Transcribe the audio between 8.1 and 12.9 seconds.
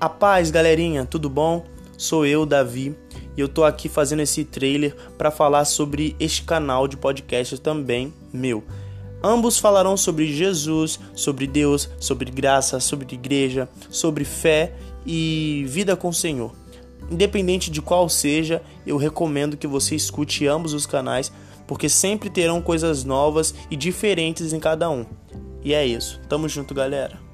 meu. Ambos falarão sobre Jesus, sobre Deus, sobre graça,